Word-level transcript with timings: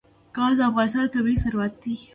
ګاز 0.35 0.53
د 0.59 0.61
افغانستان 0.69 1.05
طبعي 1.13 1.35
ثروت 1.43 1.73
دی. 1.81 1.95